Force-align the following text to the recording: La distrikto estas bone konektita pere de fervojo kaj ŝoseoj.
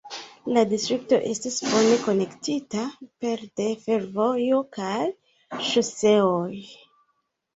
La 0.53 0.61
distrikto 0.69 1.17
estas 1.31 1.57
bone 1.73 1.97
konektita 2.05 2.85
pere 3.25 3.45
de 3.61 3.67
fervojo 3.83 4.61
kaj 4.77 5.03
ŝoseoj. 5.67 6.63